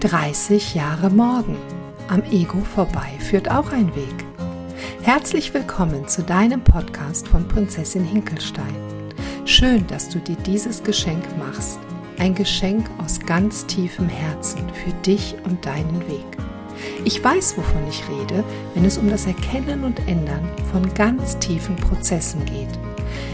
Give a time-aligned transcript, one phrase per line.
[0.00, 1.56] 30 Jahre morgen.
[2.06, 4.24] Am Ego vorbei führt auch ein Weg.
[5.02, 8.76] Herzlich willkommen zu deinem Podcast von Prinzessin Hinkelstein.
[9.44, 11.80] Schön, dass du dir dieses Geschenk machst.
[12.18, 16.38] Ein Geschenk aus ganz tiefem Herzen für dich und deinen Weg.
[17.04, 18.44] Ich weiß, wovon ich rede,
[18.74, 22.78] wenn es um das Erkennen und Ändern von ganz tiefen Prozessen geht.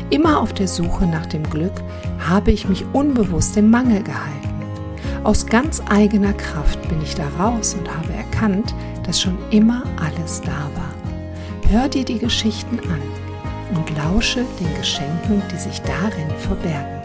[0.09, 1.83] Immer auf der Suche nach dem Glück
[2.27, 4.54] habe ich mich unbewusst im Mangel gehalten.
[5.25, 8.75] Aus ganz eigener Kraft bin ich da raus und habe erkannt,
[9.05, 10.95] dass schon immer alles da war.
[11.71, 13.01] Hör dir die Geschichten an
[13.75, 17.01] und lausche den Geschenken, die sich darin verbergen.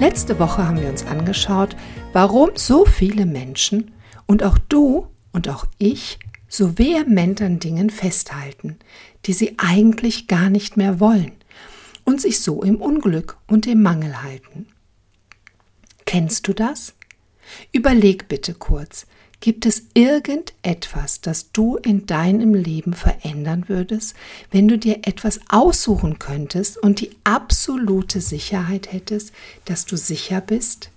[0.00, 1.76] Letzte Woche haben wir uns angeschaut,
[2.14, 3.92] warum so viele Menschen
[4.24, 6.18] und auch du und auch ich
[6.48, 8.78] so vehement an Dingen festhalten,
[9.26, 11.32] die sie eigentlich gar nicht mehr wollen
[12.04, 14.68] und sich so im Unglück und im Mangel halten.
[16.06, 16.94] Kennst du das?
[17.72, 19.06] Überleg bitte kurz,
[19.40, 24.14] gibt es irgendetwas, das du in deinem Leben verändern würdest,
[24.50, 29.32] wenn du dir etwas aussuchen könntest und die absolute Sicherheit hättest,
[29.66, 30.90] dass du sicher bist?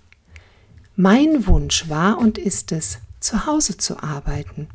[0.96, 4.68] Mein Wunsch war und ist es, zu Hause zu arbeiten,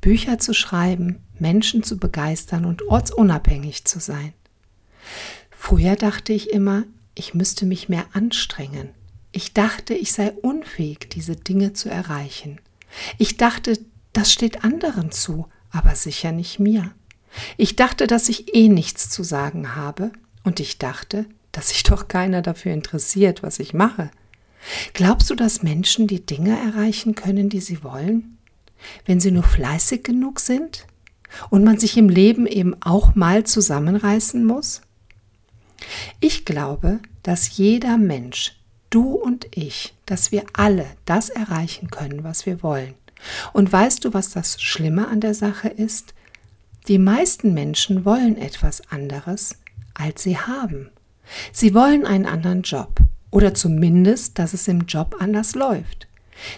[0.00, 4.32] Bücher zu schreiben, Menschen zu begeistern und ortsunabhängig zu sein.
[5.50, 8.90] Früher dachte ich immer, ich müsste mich mehr anstrengen,
[9.34, 12.60] ich dachte, ich sei unfähig, diese Dinge zu erreichen.
[13.18, 13.78] Ich dachte,
[14.12, 16.92] das steht anderen zu, aber sicher nicht mir.
[17.56, 20.12] Ich dachte, dass ich eh nichts zu sagen habe,
[20.44, 24.10] und ich dachte, dass sich doch keiner dafür interessiert, was ich mache.
[24.92, 28.38] Glaubst du, dass Menschen die Dinge erreichen können, die sie wollen?
[29.04, 30.86] Wenn sie nur fleißig genug sind?
[31.50, 34.82] Und man sich im Leben eben auch mal zusammenreißen muss?
[36.20, 38.52] Ich glaube, dass jeder Mensch
[38.94, 42.94] du und ich, dass wir alle das erreichen können, was wir wollen.
[43.52, 46.14] Und weißt du, was das Schlimme an der Sache ist?
[46.86, 49.56] Die meisten Menschen wollen etwas anderes,
[49.94, 50.90] als sie haben.
[51.52, 56.06] Sie wollen einen anderen Job oder zumindest, dass es im Job anders läuft.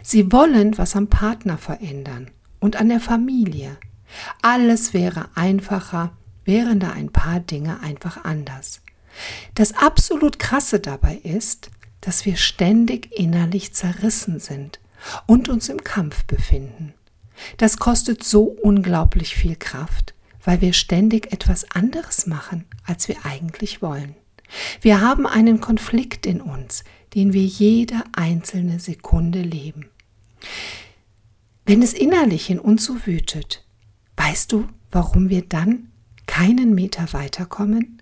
[0.02, 2.30] Sie wollen was am Partner verändern
[2.60, 3.76] und an der Familie.
[4.42, 6.12] Alles wäre einfacher,
[6.44, 8.82] wären da ein paar Dinge einfach anders.
[9.54, 11.70] Das absolut Krasse dabei ist,
[12.06, 14.78] dass wir ständig innerlich zerrissen sind
[15.26, 16.94] und uns im Kampf befinden.
[17.56, 23.82] Das kostet so unglaublich viel Kraft, weil wir ständig etwas anderes machen, als wir eigentlich
[23.82, 24.14] wollen.
[24.80, 26.84] Wir haben einen Konflikt in uns,
[27.14, 29.90] den wir jede einzelne Sekunde leben.
[31.64, 33.66] Wenn es innerlich in uns so wütet,
[34.16, 35.90] weißt du, warum wir dann
[36.28, 38.00] keinen Meter weiterkommen?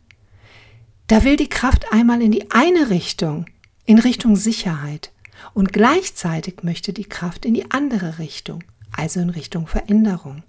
[1.06, 3.46] Da will die Kraft einmal in die eine Richtung
[3.86, 5.12] in Richtung Sicherheit
[5.52, 10.42] und gleichzeitig möchte die Kraft in die andere Richtung, also in Richtung Veränderung.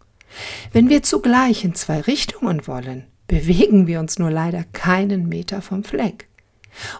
[0.71, 5.83] Wenn wir zugleich in zwei Richtungen wollen, bewegen wir uns nur leider keinen Meter vom
[5.83, 6.27] Fleck.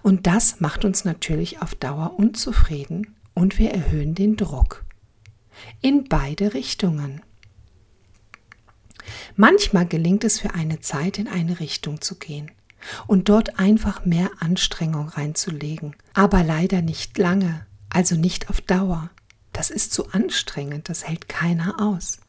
[0.02, 4.86] Und das macht uns natürlich auf Dauer unzufrieden und wir erhöhen den Druck.
[5.82, 7.22] In beide Richtungen.
[9.36, 12.52] Manchmal gelingt es für eine Zeit in eine Richtung zu gehen
[13.08, 15.96] und dort einfach mehr Anstrengung reinzulegen.
[16.14, 19.10] Aber leider nicht lange, also nicht auf Dauer.
[19.54, 22.20] Das ist zu anstrengend, das hält keiner aus.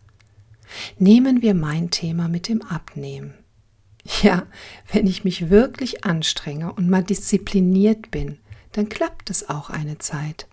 [0.99, 3.35] Nehmen wir mein Thema mit dem Abnehmen.
[4.23, 4.47] Ja,
[4.93, 8.39] wenn ich mich wirklich anstrenge und mal diszipliniert bin,
[8.73, 10.47] dann klappt es auch eine Zeit.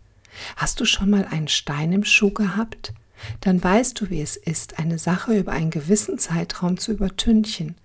[0.56, 2.94] Hast du schon mal einen Stein im Schuh gehabt?
[3.41, 7.75] Dann weißt du, wie es ist, eine Sache über einen gewissen Zeitraum zu übertünchen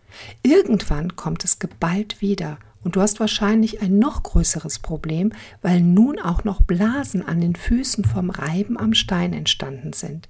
[0.42, 6.18] Irgendwann kommt es geballt wieder und du hast wahrscheinlich ein noch größeres Problem, weil nun
[6.18, 10.28] auch noch Blasen an den Füßen vom Reiben am Stein entstanden sind.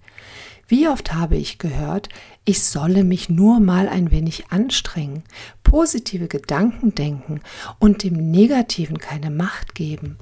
[0.66, 2.10] Wie oft habe ich gehört,
[2.44, 5.22] ich solle mich nur mal ein wenig anstrengen,
[5.62, 7.40] positive Gedanken denken
[7.78, 10.18] und dem Negativen keine Macht geben.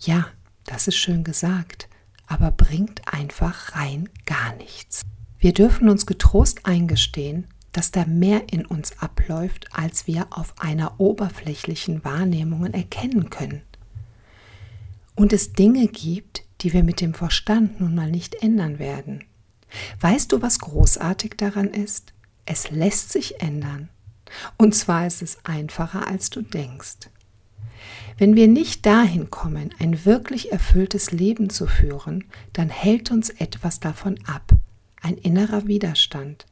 [0.00, 0.26] Ja,
[0.64, 1.88] das ist schön gesagt,
[2.26, 5.02] aber bringt einfach rein gar nichts.
[5.38, 10.98] Wir dürfen uns getrost eingestehen, dass da mehr in uns abläuft, als wir auf einer
[10.98, 13.62] oberflächlichen Wahrnehmung erkennen können.
[15.14, 19.24] Und es Dinge gibt, die wir mit dem Verstand nun mal nicht ändern werden.
[20.00, 22.12] Weißt du, was großartig daran ist?
[22.46, 23.88] Es lässt sich ändern.
[24.56, 27.10] Und zwar ist es einfacher, als du denkst.
[28.16, 33.78] Wenn wir nicht dahin kommen, ein wirklich erfülltes Leben zu führen, dann hält uns etwas
[33.78, 34.50] davon ab,
[35.00, 36.46] ein innerer Widerstand.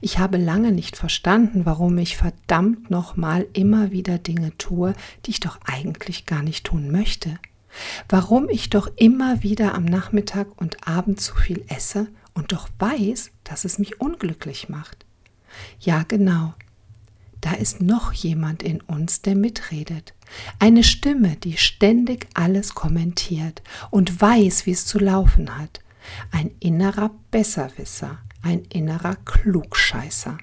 [0.00, 4.94] Ich habe lange nicht verstanden, warum ich verdammt nochmal immer wieder Dinge tue,
[5.24, 7.38] die ich doch eigentlich gar nicht tun möchte.
[8.08, 13.30] Warum ich doch immer wieder am Nachmittag und Abend zu viel esse und doch weiß,
[13.44, 15.06] dass es mich unglücklich macht.
[15.80, 16.54] Ja, genau.
[17.40, 20.14] Da ist noch jemand in uns, der mitredet.
[20.58, 25.80] Eine Stimme, die ständig alles kommentiert und weiß, wie es zu laufen hat.
[26.32, 30.38] Ein innerer Besserwisser, ein innerer Klugscheißer.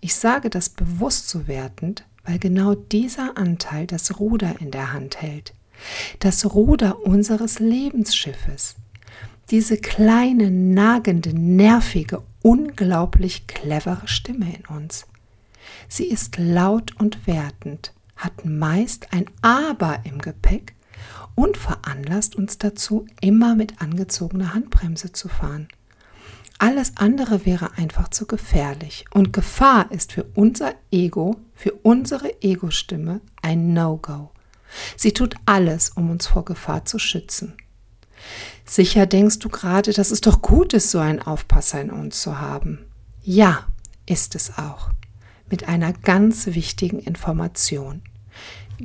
[0.00, 5.20] Ich sage das bewusst so wertend, weil genau dieser Anteil das Ruder in der Hand
[5.22, 5.54] hält.
[6.20, 8.76] Das Ruder unseres Lebensschiffes.
[9.50, 15.06] Diese kleine, nagende, nervige, unglaublich clevere Stimme in uns.
[15.88, 20.74] Sie ist laut und wertend, hat meist ein Aber im Gepäck
[21.34, 25.68] und veranlasst uns dazu, immer mit angezogener Handbremse zu fahren.
[26.58, 33.20] Alles andere wäre einfach zu gefährlich und Gefahr ist für unser Ego, für unsere Ego-Stimme
[33.42, 34.30] ein No-Go.
[34.96, 37.54] Sie tut alles, um uns vor Gefahr zu schützen.
[38.64, 42.40] Sicher denkst du gerade, dass es doch gut ist, so einen Aufpasser in uns zu
[42.40, 42.78] haben.
[43.22, 43.66] Ja,
[44.06, 44.90] ist es auch.
[45.50, 48.02] Mit einer ganz wichtigen Information.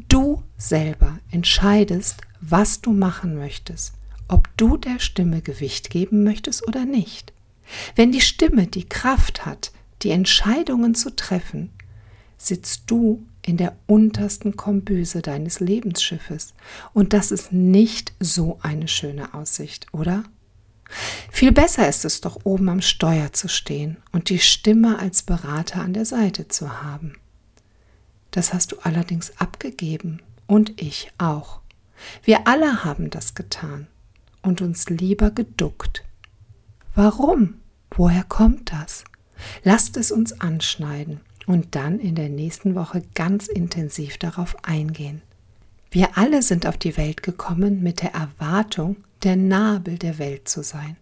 [0.10, 3.94] Du selber entscheidest, was du machen möchtest,
[4.28, 7.34] ob du der Stimme Gewicht geben möchtest oder nicht.
[7.96, 9.72] Wenn die Stimme die Kraft hat,
[10.02, 11.72] die Entscheidungen zu treffen,
[12.38, 16.54] sitzt du in der untersten Kombüse deines Lebensschiffes.
[16.94, 20.24] Und das ist nicht so eine schöne Aussicht, oder?
[21.32, 25.82] Viel besser ist es doch oben am Steuer zu stehen und die Stimme als Berater
[25.82, 27.14] an der Seite zu haben.
[28.32, 31.62] Das hast du allerdings abgegeben und ich auch.
[32.24, 33.88] Wir alle haben das getan
[34.42, 36.04] und uns lieber geduckt.
[36.96, 37.61] Warum?
[37.96, 39.04] Woher kommt das?
[39.64, 45.22] Lasst es uns anschneiden und dann in der nächsten Woche ganz intensiv darauf eingehen.
[45.90, 50.64] Wir alle sind auf die Welt gekommen mit der Erwartung, der Nabel der Welt zu
[50.64, 50.96] sein.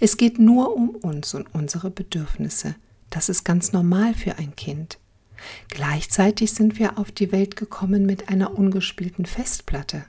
[0.00, 2.74] Es geht nur um uns und unsere Bedürfnisse.
[3.10, 4.98] Das ist ganz normal für ein Kind.
[5.68, 10.04] Gleichzeitig sind wir auf die Welt gekommen mit einer ungespielten Festplatte.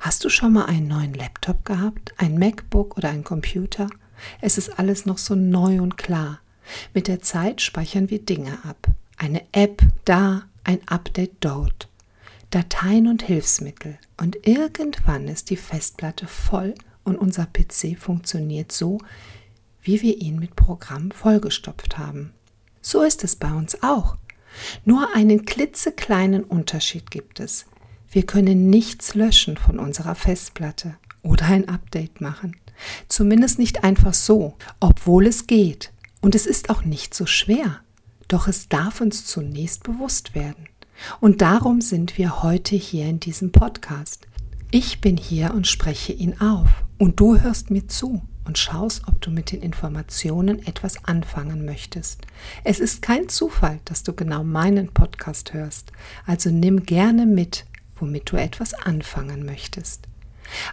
[0.00, 3.88] Hast du schon mal einen neuen Laptop gehabt, ein MacBook oder ein Computer?
[4.40, 6.40] Es ist alles noch so neu und klar.
[6.94, 8.88] Mit der Zeit speichern wir Dinge ab.
[9.16, 11.88] Eine App da, ein Update dort.
[12.50, 13.98] Dateien und Hilfsmittel.
[14.16, 16.74] Und irgendwann ist die Festplatte voll
[17.04, 18.98] und unser PC funktioniert so,
[19.82, 22.32] wie wir ihn mit Programm vollgestopft haben.
[22.82, 24.16] So ist es bei uns auch.
[24.84, 27.66] Nur einen klitzekleinen Unterschied gibt es.
[28.10, 32.56] Wir können nichts löschen von unserer Festplatte oder ein Update machen.
[33.08, 35.92] Zumindest nicht einfach so, obwohl es geht.
[36.20, 37.80] Und es ist auch nicht so schwer.
[38.28, 40.68] Doch es darf uns zunächst bewusst werden.
[41.20, 44.26] Und darum sind wir heute hier in diesem Podcast.
[44.70, 46.68] Ich bin hier und spreche ihn auf.
[46.98, 52.26] Und du hörst mir zu und schaust, ob du mit den Informationen etwas anfangen möchtest.
[52.64, 55.92] Es ist kein Zufall, dass du genau meinen Podcast hörst.
[56.26, 57.66] Also nimm gerne mit,
[57.96, 60.08] womit du etwas anfangen möchtest.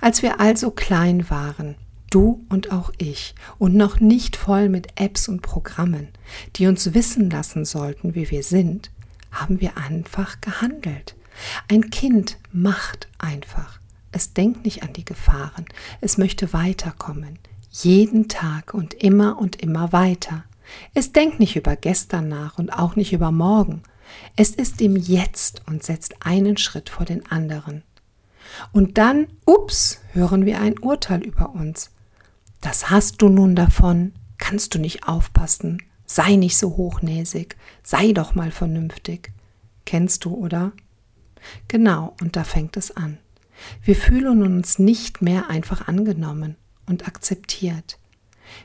[0.01, 1.75] Als wir also klein waren,
[2.09, 6.09] du und auch ich, und noch nicht voll mit Apps und Programmen,
[6.55, 8.91] die uns wissen lassen sollten, wie wir sind,
[9.31, 11.15] haben wir einfach gehandelt.
[11.67, 13.79] Ein Kind macht einfach.
[14.11, 15.65] Es denkt nicht an die Gefahren,
[16.01, 17.37] es möchte weiterkommen,
[17.71, 20.43] jeden Tag und immer und immer weiter.
[20.93, 23.83] Es denkt nicht über gestern nach und auch nicht über morgen.
[24.35, 27.83] Es ist im Jetzt und setzt einen Schritt vor den anderen.
[28.71, 31.91] Und dann, ups, hören wir ein Urteil über uns.
[32.61, 38.35] Das hast du nun davon, kannst du nicht aufpassen, sei nicht so hochnäsig, sei doch
[38.35, 39.31] mal vernünftig.
[39.85, 40.73] Kennst du, oder?
[41.67, 43.19] Genau, und da fängt es an.
[43.83, 47.99] Wir fühlen uns nicht mehr einfach angenommen und akzeptiert.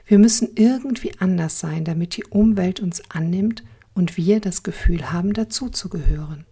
[0.07, 5.33] Wir müssen irgendwie anders sein, damit die Umwelt uns annimmt und wir das Gefühl haben,
[5.33, 6.47] dazuzugehören.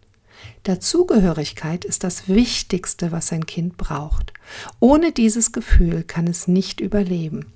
[0.62, 4.32] Dazugehörigkeit ist das Wichtigste, was ein Kind braucht.
[4.78, 7.52] Ohne dieses Gefühl kann es nicht überleben.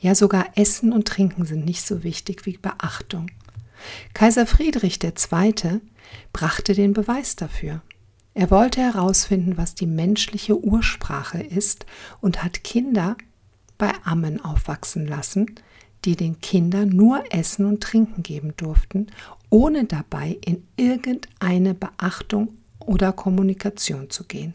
[0.00, 3.30] Ja, sogar Essen und Trinken sind nicht so wichtig wie Beachtung.
[4.14, 5.80] Kaiser Friedrich II.
[6.32, 7.82] brachte den Beweis dafür.
[8.34, 11.86] Er wollte herausfinden, was die menschliche Ursprache ist
[12.20, 13.16] und hat Kinder
[13.78, 15.54] bei Ammen aufwachsen lassen,
[16.04, 19.08] die den Kindern nur Essen und Trinken geben durften,
[19.50, 24.54] ohne dabei in irgendeine Beachtung oder Kommunikation zu gehen.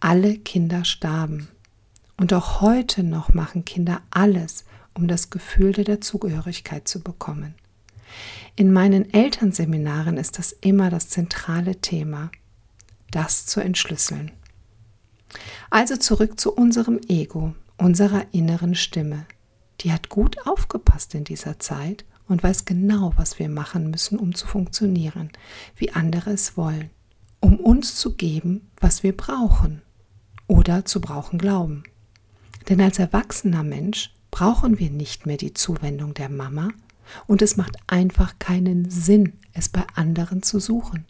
[0.00, 1.48] Alle Kinder starben.
[2.16, 7.54] Und auch heute noch machen Kinder alles, um das Gefühl der Dazugehörigkeit zu bekommen.
[8.56, 12.30] In meinen Elternseminaren ist das immer das zentrale Thema,
[13.10, 14.32] das zu entschlüsseln.
[15.70, 19.26] Also zurück zu unserem Ego, unserer inneren Stimme.
[19.80, 24.34] Die hat gut aufgepasst in dieser Zeit und weiß genau, was wir machen müssen, um
[24.34, 25.30] zu funktionieren,
[25.76, 26.90] wie andere es wollen,
[27.40, 29.82] um uns zu geben, was wir brauchen
[30.46, 31.84] oder zu brauchen glauben.
[32.68, 36.68] Denn als erwachsener Mensch brauchen wir nicht mehr die Zuwendung der Mama
[37.26, 41.06] und es macht einfach keinen Sinn, es bei anderen zu suchen.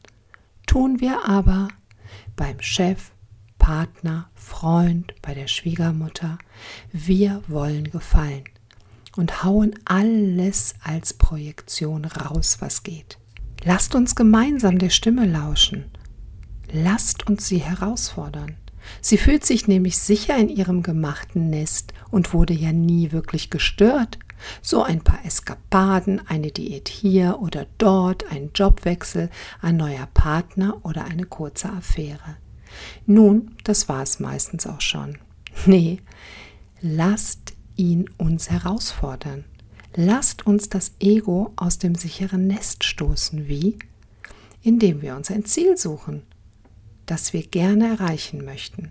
[0.66, 1.68] Tun wir aber
[2.36, 3.10] beim Chef,
[3.58, 6.38] Partner, Freund, bei der Schwiegermutter.
[6.92, 8.44] Wir wollen gefallen
[9.16, 13.18] und hauen alles als Projektion raus, was geht.
[13.64, 15.84] Lasst uns gemeinsam der Stimme lauschen.
[16.72, 18.56] Lasst uns sie herausfordern.
[19.00, 24.18] Sie fühlt sich nämlich sicher in ihrem gemachten Nest und wurde ja nie wirklich gestört.
[24.62, 29.28] So ein paar Eskapaden, eine Diät hier oder dort, ein Jobwechsel,
[29.60, 32.36] ein neuer Partner oder eine kurze Affäre.
[33.04, 35.18] Nun, das war es meistens auch schon.
[35.66, 36.00] Nee,
[36.80, 39.44] lasst ihn uns herausfordern.
[39.96, 43.48] Lasst uns das Ego aus dem sicheren Nest stoßen.
[43.48, 43.78] Wie?
[44.62, 46.22] Indem wir uns ein Ziel suchen,
[47.06, 48.90] das wir gerne erreichen möchten.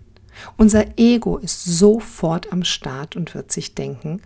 [0.56, 4.20] Unser Ego ist sofort am Start und wird sich denken,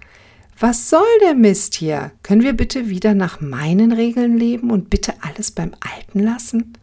[0.59, 2.13] was soll der Mist hier?
[2.23, 6.75] Können wir bitte wieder nach meinen Regeln leben und bitte alles beim Alten lassen?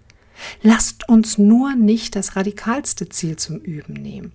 [0.62, 4.34] Lasst uns nur nicht das radikalste Ziel zum Üben nehmen.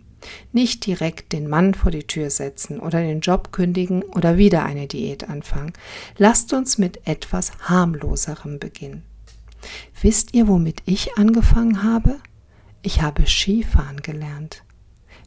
[0.53, 4.87] Nicht direkt den Mann vor die Tür setzen oder den Job kündigen oder wieder eine
[4.87, 5.73] Diät anfangen.
[6.19, 9.03] Lasst uns mit etwas harmloserem beginnen.
[10.01, 12.17] Wisst ihr, womit ich angefangen habe?
[12.83, 14.63] Ich habe Skifahren gelernt.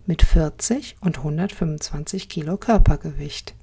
[0.06, 3.54] Mit 40 und 125 Kilo Körpergewicht.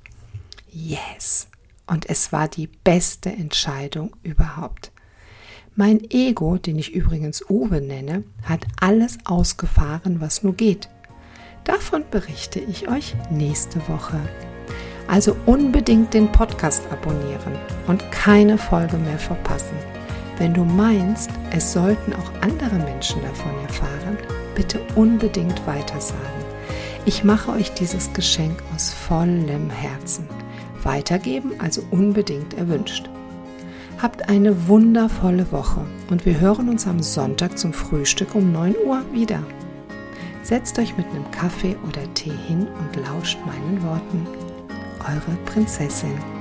[0.71, 1.49] Yes!
[1.87, 4.93] Und es war die beste Entscheidung überhaupt.
[5.75, 10.89] Mein Ego, den ich übrigens Uwe nenne, hat alles ausgefahren, was nur geht.
[11.67, 14.21] Davon berichte ich euch nächste Woche.
[15.09, 17.59] Also unbedingt den Podcast abonnieren
[17.89, 19.77] und keine Folge mehr verpassen.
[20.39, 24.17] Wenn du meinst, es sollten auch andere Menschen davon erfahren,
[24.55, 26.23] bitte unbedingt weitersagen.
[27.05, 30.29] Ich mache euch dieses Geschenk aus vollem Herzen.
[30.85, 33.11] Weitergeben also unbedingt erwünscht.
[34.01, 35.81] Habt eine wundervolle Woche
[36.11, 39.43] und wir hören uns am Sonntag zum Frühstück um 9 Uhr wieder.
[40.47, 44.29] Setzt euch mit einem Kaffee oder Tee hin und lauscht meinen Worten.
[45.01, 46.36] Eure Prinzessin.